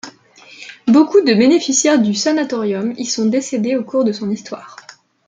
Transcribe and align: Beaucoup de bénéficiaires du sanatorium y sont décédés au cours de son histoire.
Beaucoup 0.87 1.21
de 1.21 1.31
bénéficiaires 1.35 2.01
du 2.01 2.15
sanatorium 2.15 2.91
y 2.97 3.05
sont 3.05 3.27
décédés 3.27 3.75
au 3.75 3.83
cours 3.83 4.03
de 4.03 4.11
son 4.11 4.31
histoire. 4.31 4.75